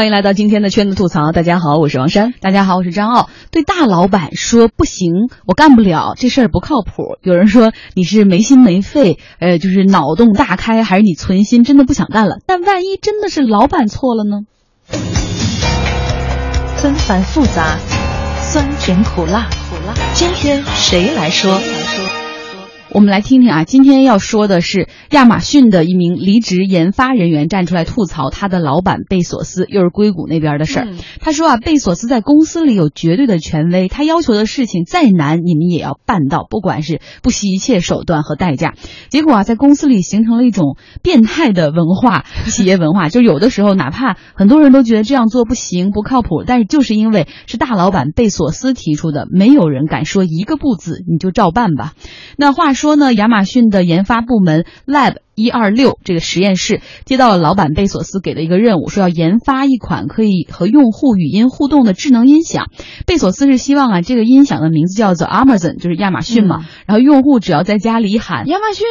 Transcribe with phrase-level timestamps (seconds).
[0.00, 1.30] 欢迎来到今天的圈子吐槽。
[1.30, 2.32] 大家好，我是王珊。
[2.40, 3.28] 大家好，我是张傲。
[3.50, 7.18] 对大老板说不行，我干不了，这事儿不靠谱。
[7.20, 12.38] 有人说你是没心没肺，呃，就是脑洞大开，还是你存心真的不想干了？
[12.46, 14.46] 但万一真的是老板错了呢？
[16.78, 17.76] 纷繁复杂，
[18.40, 19.92] 酸甜苦辣，苦辣。
[20.14, 21.60] 今天谁来说？
[22.92, 30.88] 我们来听听啊，今天要说的是亚马逊的一名离职研发人员站出来吐槽他的老板贝索斯，又是硅谷那边的事儿。
[31.20, 38.74] 他说啊，贝索斯在公司里有绝对的权威，他要求的事情再难，你们也要办到，不管是不惜一切手段和代价。
[39.08, 51.92] 结果啊，在公司里形成了一种变态的文化， 企业文化，就有的时候哪怕很多人都觉得这样做不行、不靠谱，但是就是因为是大老板贝索斯提出的，没有人敢说一个不字，你就照办吧。
[52.36, 52.79] 那话说。
[52.80, 62.70] 说呢，亚马逊的研发部门 Lab 一二六这个实验室接到了老板贝索斯给的一个任务，说要研发一款可以和用户语音互动的智能音响。
[63.06, 66.64] 贝索斯是希望啊，这个音响的名字叫做 Amazon，就是亚马逊嘛。
[66.86, 68.86] 然后用户只要在家里喊亚马逊。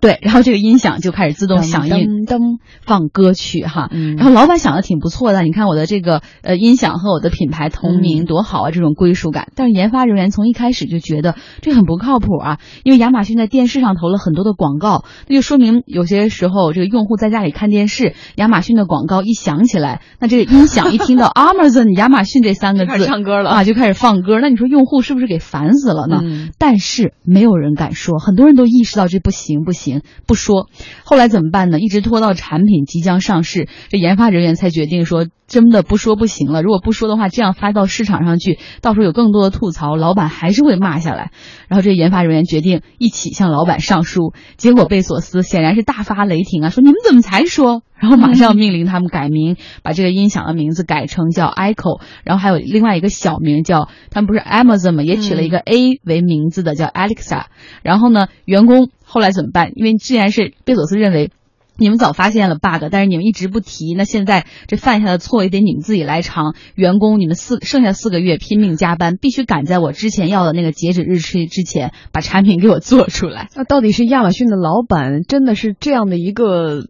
[0.00, 3.88] 对，然后这个音响就开始自动响应，噔放歌曲哈。
[4.16, 9.48] 然后老板想的挺不错的，你看我的这个呃音响和我的品牌同名多好啊，这种归属感。
[9.54, 24.40] 但是研发人员从一开始就觉得这很不靠谱啊，因为亚马逊在电视上投了很多的广告，那就说明有些时候这个用户在家里看电视，亚马逊的广告一响起来，那这个音响一听到 Amazon 亚马逊这三个字，唱歌了啊，就开始放歌。
[24.40, 26.20] 那你说用户是不是给烦死了呢？
[26.58, 29.93] 但是没有人敢说，很多人都意识到这不行不行。
[30.26, 30.68] 不说，
[31.04, 31.78] 后来怎么办呢？
[31.80, 36.62] 一直拖到产品即将上市，这研发人员才决定说，真的不说不行了。
[36.62, 41.30] 如果不说的话，这样发到市场上去，到时候有更多的吐槽，老板还是会骂下来。
[41.68, 47.82] 然后这研发人员决定一起向老板上书，结果贝索斯显然是大发雷霆啊，说你们怎么才说？
[47.96, 57.44] 然后马上命令他们改名，把这个音响的名字改成叫 Echo，然后还有另外一个小名叫他们不是 Amazon 嘛，也取了一个 A 为名字的叫 Alexa。
[57.82, 59.72] 然后呢，员工后来怎么办？
[59.76, 61.30] 因为既然是贝索斯认为
[61.78, 66.54] 你们早发现了 bug，但是你们一直不提，那现在这犯下的错也得你们自己来偿。
[66.74, 73.48] 员工，你们四剩下四个月拼命加班，必须赶在我之前要的那个截止日期之前把产品给我做出来。
[73.54, 76.86] 那到底是亚马逊的老板真的是这样的一个？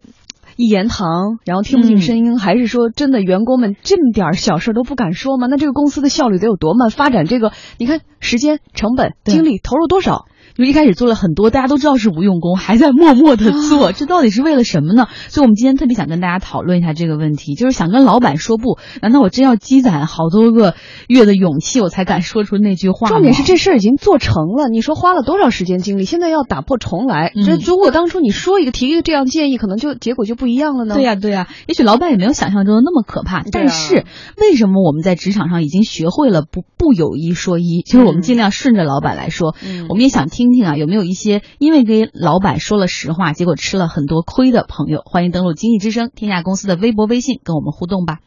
[0.55, 5.47] 一言堂，然后听不进声音，还是说真的员工们这么点小事都不敢说吗？
[5.47, 6.89] 那这个公司的效率得有多慢？
[6.89, 10.25] 发展这个，你看时间、成本、精力投入多少？
[10.53, 15.07] 就一开始做了很多，大家都知道是无用功，还在默默的做，这到底是为了什么呢？
[15.29, 20.75] 所以，我们今天特别想跟大家讨论一下这个问题，就是想跟老板说不，难道我真要积攒好多个
[21.07, 23.09] 月的勇气，我才敢说出那句话？
[23.09, 26.05] 重点是这事儿已经做成了，你说花了多少时间精力？
[26.05, 30.95] 现在要打破重来，这如果当初你说一个提一个这样建议，可能就结果就不一样了呢？
[30.95, 34.05] 对呀，对呀，也许老板也没有想象中的那么可怕，但是
[34.37, 37.81] 为什么我们在职场上已经学会了不不有一说一？
[37.85, 39.55] 就是我们尽量顺着老板来说，
[39.89, 41.41] 我们也想听听啊，有没有一些。
[41.59, 48.19] 因为给老板说了实话，结果吃了很多亏的朋友，欢迎登录经济之声天下公司的微博、微信跟我们互动吧。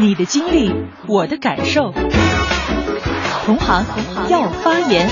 [0.00, 0.74] 你的经历，
[1.06, 1.92] 我的感受，
[3.44, 3.86] 同行
[4.28, 5.08] 要发言。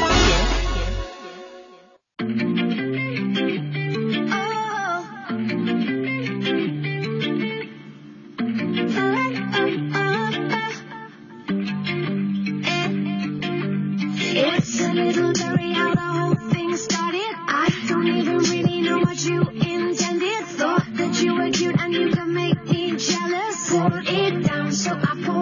[23.00, 25.39] jealous, hold it down so I pull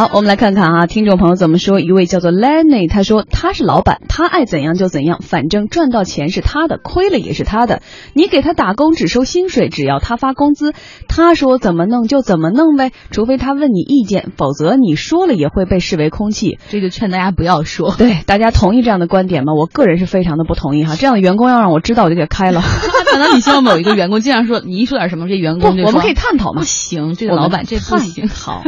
[0.00, 1.78] 好，我们来看看啊，听众朋友怎么说？
[1.78, 7.82] 一位叫做 Lenny，他说他是老板，他爱怎样就怎样，反正赚到钱是他的，亏了也是他的。
[8.14, 10.72] 你给他打工只收薪水，只要他发工资，
[11.06, 16.58] 他说怎么弄就怎么弄呗，除非他问你意见，否则你说了也会被视为空气。
[16.70, 17.94] 这就劝大家不要说。
[17.98, 19.52] 对，大家同意这样的观点吗？
[19.52, 22.62] 我个人是非常的不同意哈，这样的员工要让我知道，我就给开了。
[23.20, 26.60] 可能你希望某一个员工经常说，你一说点什么，这员工就我们可以探讨吗？
[26.60, 28.28] 不行，这个老板这不行。
[28.28, 28.62] 好，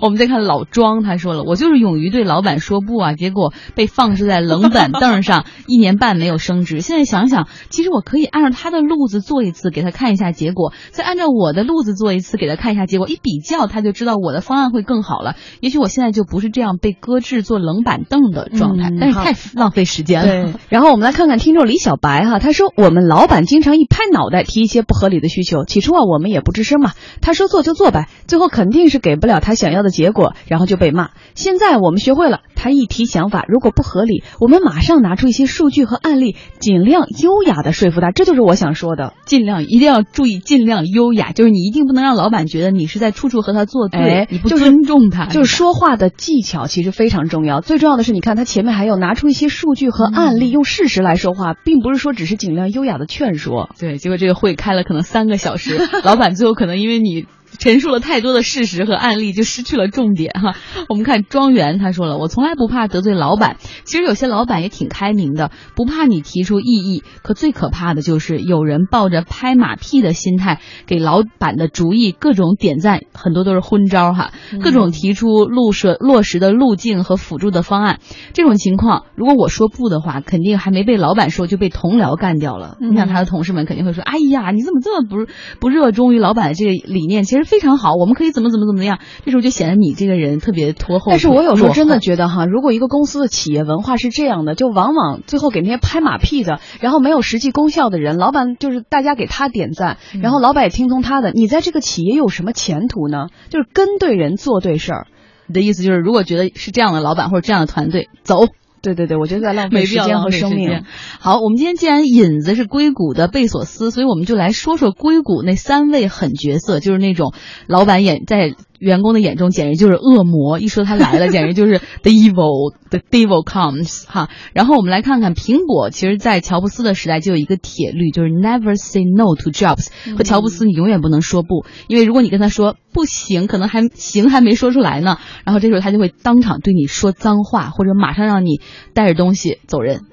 [0.00, 0.60] 我们再看老。
[0.70, 6.80] 庄他说了，我就是勇于对老板说不啊，结果被放置在冷板凳上，一年半没有升职。
[6.80, 15.34] 现在想想，其实我可以按照他的路子做一次，给他看一下结果，再按照我的路子做一次，给他看一下结果，一比较他就知道我的方案会更好了。
[15.60, 20.52] 也许我现在就不是这样被搁置做冷板凳的状态，但是太浪费时间了。
[20.68, 25.66] 然后我们来看看听众李小白哈，他说我们老板经常一拍脑袋提一些不合理的需求。
[25.66, 31.10] 起初啊，我们也不吱声嘛，他说做就做呗，最后肯定是给不了他想要的结果，然后就被骂。
[31.34, 38.10] 现在我们学会了，他一提想法如果不合理，我们马上拿出一些数据和案例，尽量优雅的说服他。
[38.10, 45.24] 这就是我想说的，尽量一定要注意，尽量优雅，就是你一定不能让老板觉得你是在处处和他作对，你不尊重他。
[45.24, 53.70] 就是说话的技巧其实非常重要，最重要的是，你看他前面还有拿出一些数据和案例，用事实来说话，并不是说只是尽量优雅的劝说。
[53.78, 57.24] 对，结果这个会开了可能三个小时， 老板最后可能因为你。
[57.60, 60.56] 陈述了太多的事实和案例，就失去了重点哈。
[60.88, 63.58] 我们看庄园，他说了，我从来不怕得罪老板。
[63.84, 67.04] 其实有些老板也挺开明的，不怕你提出异议。
[67.22, 74.32] 可最可怕的就是有人抱着拍马屁的心态给老板的主意各种点赞，很多都是昏招哈。
[74.62, 78.00] 各种提出路设落实的路径和辅助的方案。
[78.32, 82.78] 这种情况，如果我说不的话，肯定还没被老板说就被同僚干掉了。
[82.80, 85.30] 你想他的同事们肯定会说：“哎呀，你怎么这么不
[85.60, 87.49] 不热衷于老板的这个理念？”其实。
[87.50, 91.06] 非常好，我们可以怎么怎么怎么样，这时候就显得你这个人特别拖后。
[91.10, 103.26] 但是我有时候真的觉得哈，如果一个公司的企业文化是这样的，就往往最后给那些拍马屁的，然后没有实际功效的人，老板就是大家给他点赞，然后老板也听从他的，你在这个企业有什么前途呢？
[103.48, 105.06] 就是跟对人做对事儿。
[105.48, 108.46] 你的意思就是，如果觉得是这样的老板或者这样的团队，走。
[108.82, 110.84] 对对对，我觉得在浪费时间和生命。
[111.18, 117.32] 好，我们今天既然引子是硅谷的贝索斯，所以我们就来说说硅谷那三位狠角色，就是那种
[117.66, 118.54] 老板眼在。
[118.80, 124.30] 员工的眼中简直就是恶魔，一说他来了，简直就是 the evil，the devil comes 哈。
[124.54, 129.88] 然后我们来看看苹果，其实，在乔布斯的时代就有一个铁律，就是 never say no to Jobs。
[130.16, 138.60] 和乔布斯，你永远不能说不，因为如果你跟他说不行，可能还行还没说出来呢，然后这时候他就会当场对你说脏话，或者马上让你
[138.94, 140.06] 带着东西走人。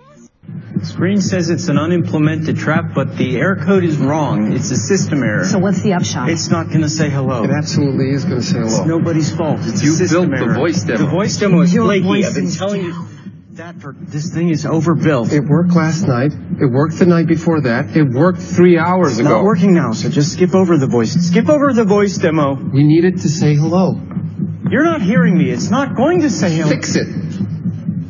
[0.84, 4.54] Screen says it's an unimplemented trap, but the error code is wrong.
[4.54, 5.46] It's a system error.
[5.46, 6.30] So what's the upshot?
[6.30, 7.44] It's not going to say hello.
[7.44, 8.80] It absolutely is going to say hello.
[8.80, 9.60] It's nobody's fault.
[9.64, 10.54] It's you a system built error.
[10.54, 11.00] the voice demo.
[11.00, 12.26] The voice demo is Your flaky.
[12.26, 13.08] I've been telling you
[13.54, 15.34] that for this thing is overbuilt.
[15.34, 16.32] It worked last night.
[16.32, 17.98] It worked the night before that.
[17.98, 19.30] It worked three hours it's ago.
[19.30, 21.14] It's not working now, so just skip over the voice.
[21.14, 22.54] Skip over the voice demo.
[22.54, 24.00] We needed to say hello.
[24.70, 25.50] You're not hearing me.
[25.50, 26.70] It's not going to say hello.
[26.70, 27.08] Fix it.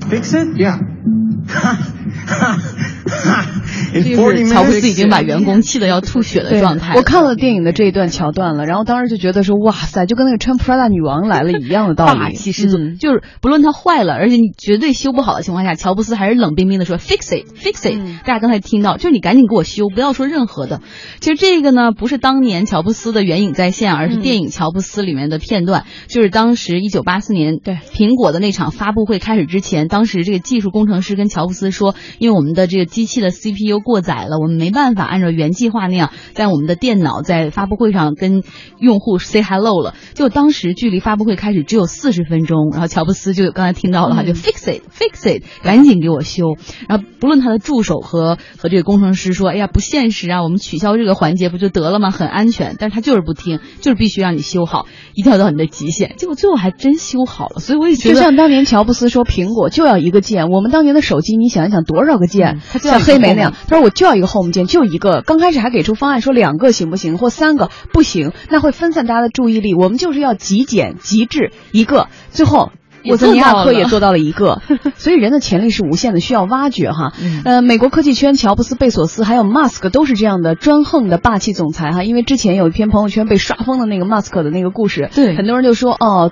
[0.09, 0.57] Fix it?
[0.57, 0.79] Yeah.
[2.27, 2.57] 哈
[3.07, 3.45] 哈
[3.93, 6.93] 就是乔布斯已经把员工气得要吐血的状态。
[6.95, 12.77] 我看了电影的这一段桥段了，然后当时就觉得说，哇塞，就跟那个穿 Prada 女王来了一样的道理，霸气十足。
[12.99, 17.97] 就是不论它坏了，而且你绝对修不好的情况下，乔布斯还是冷冰冰的说 fix it，fix it。
[18.25, 20.81] 大家刚才听到，就是你赶紧给我修，不要说任何的。
[21.19, 25.85] 其实这个呢，不是当年乔布斯的原影再现，而是电影乔布斯里面的片段。
[26.07, 38.43] 就是当时一九八四年对苹果的那场发布会开始之前，当时这个技术工程师跟乔布斯说，因为我们的这个机器的 CPU 过载了，我们没办法按照原计划那样在我们的电脑在发布会上跟
[38.79, 39.95] 用户 say hello 了。
[40.13, 46.55] 就当时距离发布会开始只有四十分钟，然后乔布斯就刚才听到了哈，就 fix it，fix it，赶紧给我修。
[46.87, 52.11] 然后不论他的助手和和这个工程师说，哎呀不现实啊，我们取消这个环节不就得了吗？
[52.11, 56.13] 很安全，但是他就是不听，就是必须让你修好，一定要到你的极限。
[56.17, 65.21] 结果最后还真修好了，所以我也觉得，就像当年乔布斯说苹果就要一个键，我们当年的手机你想一想多少个键，像黑莓那样，他说我就要一个 home 键，就一个。
[65.25, 69.73] 刚开始还给出方案说两个行不行，或三个不行，那会分散大家的注意力。
[69.73, 72.71] 我们就是要极简极致一个，最后。
[73.09, 74.61] 沃兹尼亚克也做到了一个，
[74.97, 77.13] 所以人的潜力是无限的，需要挖掘哈。
[77.45, 82.03] 呃，美国科技圈，乔布斯、贝索斯还有马斯克都是这样的专横的霸气总裁哈。
[82.03, 86.31] 因为之前有一篇朋友圈被刷疯的那个马斯克的那个故事，对，很多人就说哦。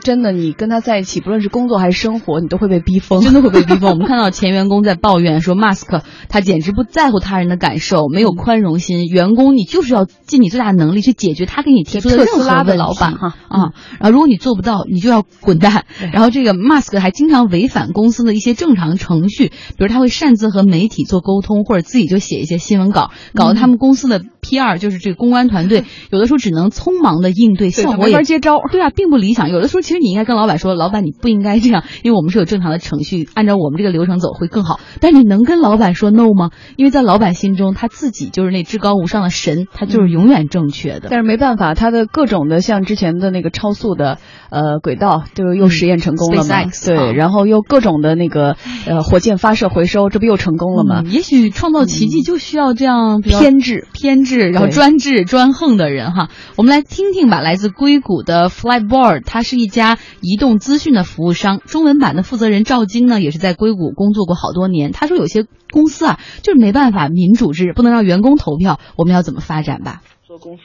[0.00, 3.90] 真的，你跟他在一起，不论是工作还是生活，你都会被逼疯，真的会被逼疯。
[3.90, 9.06] 我们看到前员工在抱怨说，Mask 他简直不在乎他人的感受，没有宽容心。
[9.06, 12.72] 员工，你就是要尽你最大的能力去解决他给你提出的任何问题。
[12.74, 15.84] 老板哈啊，然后如果你做不到，你就要滚蛋。
[16.12, 28.60] 然后这个 Mask 还经常违反公司的一些正常程序，比如他会擅自和媒体做沟通，或者自己就写一些新闻稿，搞得他们公司的 PR 就是这个公关团队有的时候只能匆忙的应对，效果也接招。
[28.70, 29.50] 对啊，并不理想。
[29.50, 34.80] 有的时候其实你应该跟老板说，老板你不应该这样，因为我们是有正常的程序，按照我们这个流程走会更好。
[34.98, 36.52] 但你能跟老板说 no 吗？
[36.76, 41.08] 因为在老板心中，他自己就是那至高无上的神，他就是永远正确的。
[41.10, 44.16] 但是没办法，他的各种的像之前的那个超速的
[44.48, 46.70] 呃轨道，就又实验成功了嘛？
[46.96, 51.02] 对，然后又各种的那个呃火箭发射回收，这不又成功了吗？
[51.10, 56.30] 也许创造奇迹就需要这样偏执、偏执，然后专制、专横的人哈。
[56.56, 59.73] 我们来听听吧，来自硅谷的 Flightboard，它是一。
[59.74, 64.92] 家移动资讯的服务商，中文版的负责人赵晶呢，也是在硅谷工作过好多年。
[64.92, 70.00] 他说，有些公司啊，就是没办法民主制，不能让员工投票，我们要怎么发展吧？
[70.22, 70.62] 做公司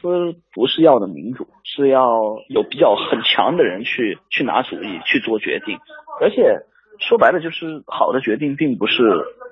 [0.54, 5.78] 不是要的民主，是要有比较很强的人去去拿主意去做决定，
[6.22, 6.66] 而且。
[7.00, 8.94] 说白了就是好的决定并不是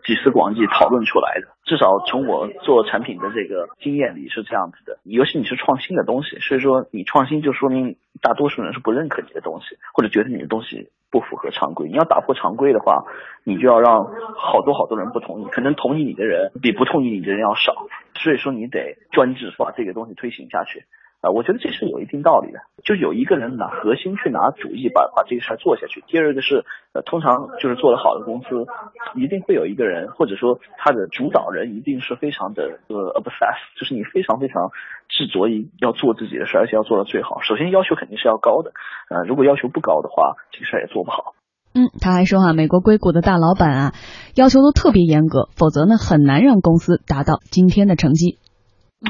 [0.08, 5.00] 集思广益讨论出来的，至少从我做产品的这个经验里是这样子的。
[5.04, 11.90] 尤其你是创新的东西，所以说你创新就说明大多数人是不认可你的东西，或者觉得你的东西不符合常规。
[11.90, 13.04] 你要打破常规的话，
[13.44, 14.06] 你就要让
[14.38, 17.76] 好多好多人不同意，可能同意你的人比不同意你的人要少，
[18.16, 20.86] 所以说你得专制把这个东西推行下去。
[21.20, 26.04] 啊，我觉得这是有一定道理的，就有一个人拿核心去拿主意，把把这个事儿做下去。
[26.08, 28.68] 第二个是，呃，通常就是做得好的公司，
[29.16, 34.70] 一定会有一个人，或者说他的主导人一定是非常的呃 obsessed，就是你非常非常
[35.10, 37.42] 执着于要做自己的事儿，而且要做到最好。
[37.42, 38.72] 首先要求肯定是要高的，
[39.10, 41.34] 呃，如果要求不高的话，这个事儿也做不好。
[41.74, 43.94] 嗯，他还说哈，美国硅谷的大老板啊，
[44.36, 48.38] 要求都特别严格，否则呢，很难让公司达到今天的成绩。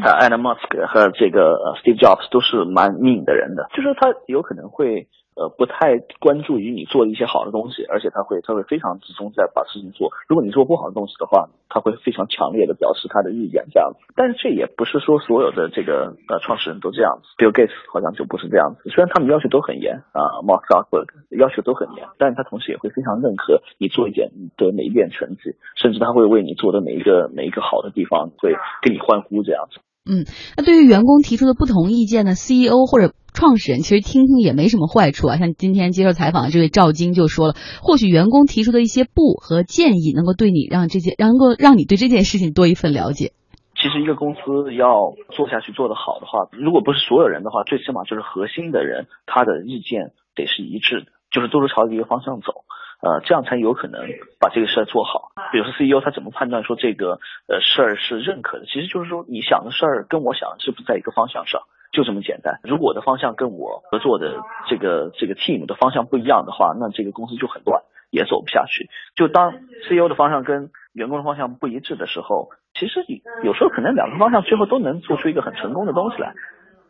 [0.04, 5.08] 呃，Elon Musk 和这个 Steve Jobs 都是蛮拧的人的，就是他有可能会。
[5.38, 10.10] 呃，不太关注于你做一些好的东西，而且他会他会非常集中在把事情做。
[10.28, 14.00] 如果你做不好的东西的话，他会非常强烈的表示他的意见这样子。
[14.16, 18.90] 但是这也不是说所有的这个呃创始人都这样子，Bill Gates 好像就不是这样子。
[18.90, 21.06] 虽然他们要求都很严啊，Mark Zuckerberg
[21.38, 29.80] 要求都很严，但是他同时也会非常认可你做一点的每一点成绩，甚至他会为你做的每一个每一个好的地方会跟你欢呼这样子。
[30.10, 30.24] 嗯，
[30.56, 35.38] 那对于员工提出的不同意见呢？CEO 或者创始人其实听听也没什么坏处啊。
[35.38, 37.54] 像今天接受采访的这位赵晶就说了，
[37.84, 43.34] 或许员工提出的一些不和建议，能够对你让这件能够让你对这件事情多一份了解。
[43.78, 52.66] 其实一个公司要做下去做得好的话，如果不是所有人的话，最起码就是核心的人，他的意见得是一致的，就是都是朝着一个方向走。
[53.06, 54.02] 呃，这样才有可能
[54.42, 55.30] 把这个事儿做好。
[55.54, 58.66] 比如说 CEO 他怎么判断说这个呃事儿是认可的？
[58.66, 62.60] 其实就是说你想的事儿跟我想的是不是在一个方向上，就这么简单。
[62.64, 64.36] 如果我的方向跟我合作的
[64.70, 68.90] 这个这个 team 的方向不一样的话，那这个公司就很乱，也走不下去。
[69.16, 69.54] 就当
[69.90, 76.34] CEO 的方向跟员工的方向不一致的时候，其实你有时候可能两个方向最后都能做出一个很成功的东西来。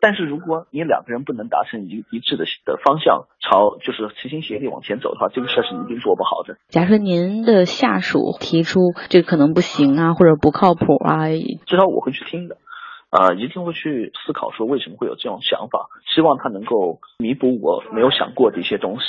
[0.00, 6.56] 但是如果你两个人不能达成一一致的的方向，朝就是齐心协力往前走的话，这个事儿是一定做不好的。
[6.68, 8.78] 假设您的下属提出
[9.08, 11.26] 这可能不行啊，或者不靠谱啊，
[11.66, 12.58] 至少我会去听的，
[13.10, 19.04] 啊，一定会去思考说为什么会有这种想法，希望他能够弥补我没有想过的一些东西。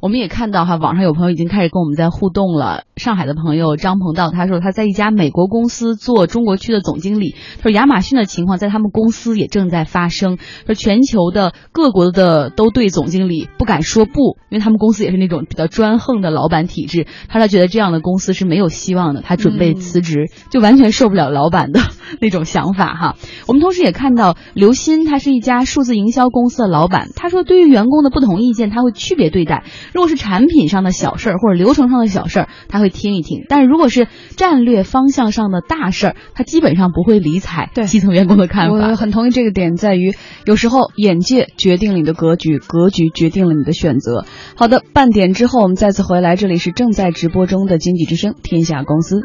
[0.00, 2.84] 我们也看到哈，网上有朋友已经开始跟我们在互动了。
[2.96, 21.80] 上海的朋友张鹏道他说他在一家美国公司做中国区的总经理，他说亚马逊的情况在他们公司也正在发生，说全球的各国的都对总经理不敢说不，因为他们公司也是那种比较专横的老板体制，他他觉得这样的公司是没有希望的，他准备辞职，就完全受不了老板的
[22.20, 23.16] 那种想法哈。
[23.46, 29.59] 我们同时也看到刘鑫，他是一家数字营销公司的老板，他说对于员工的不同意见，他会区别对待。
[29.94, 38.90] 如果是产品上的小事儿或者流程上的小事儿，他会听一听；但是如果是战略方向上的大事儿，他基本上不会理睬对基层员工的看法。
[38.90, 40.14] 我很同意这个点，在于
[40.44, 44.24] 有时候眼界决定了你的格局，格局决定了你的选择。
[44.56, 49.20] 好的，半点之后我们再次回来，这里是正在直播中的经济之声天下公司。